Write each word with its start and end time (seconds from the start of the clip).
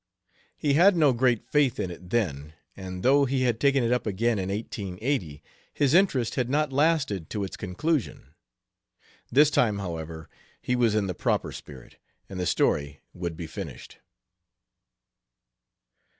He 0.57 0.73
had 0.73 0.95
no 0.95 1.13
great 1.13 1.45
faith 1.47 1.79
in 1.79 1.91
it 1.91 2.09
then, 2.09 2.53
and 2.75 3.03
though 3.03 3.25
he 3.25 3.43
had 3.43 3.59
taken 3.59 3.83
it 3.83 3.91
up 3.91 4.07
again 4.07 4.39
in 4.39 4.49
1880, 4.49 5.43
his 5.71 5.93
interest 5.93 6.33
had 6.33 6.49
not 6.49 6.73
lasted 6.73 7.29
to 7.29 7.43
its 7.43 7.55
conclusion. 7.55 8.33
This 9.31 9.51
time, 9.51 9.77
however, 9.77 10.27
he 10.59 10.75
was 10.75 10.95
in 10.95 11.05
the 11.05 11.13
proper 11.13 11.51
spirit, 11.51 11.97
and 12.27 12.39
the 12.39 12.47
story 12.47 13.01
would 13.13 13.37
be 13.37 13.45
finished. 13.45 13.99